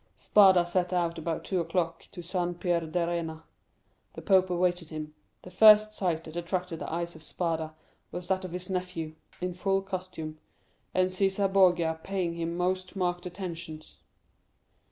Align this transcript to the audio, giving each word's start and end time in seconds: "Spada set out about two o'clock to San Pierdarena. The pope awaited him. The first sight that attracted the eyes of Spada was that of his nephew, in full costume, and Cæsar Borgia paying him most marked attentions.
"Spada 0.17 0.65
set 0.65 0.91
out 0.93 1.19
about 1.19 1.43
two 1.43 1.59
o'clock 1.59 2.07
to 2.11 2.23
San 2.23 2.55
Pierdarena. 2.55 3.43
The 4.13 4.23
pope 4.23 4.49
awaited 4.49 4.89
him. 4.89 5.13
The 5.43 5.51
first 5.51 5.93
sight 5.93 6.23
that 6.23 6.35
attracted 6.35 6.79
the 6.79 6.91
eyes 6.91 7.13
of 7.15 7.21
Spada 7.21 7.75
was 8.11 8.27
that 8.27 8.43
of 8.43 8.49
his 8.51 8.67
nephew, 8.67 9.13
in 9.41 9.53
full 9.53 9.83
costume, 9.83 10.39
and 10.91 11.11
Cæsar 11.11 11.53
Borgia 11.53 11.99
paying 12.03 12.33
him 12.33 12.57
most 12.57 12.95
marked 12.95 13.27
attentions. 13.27 13.99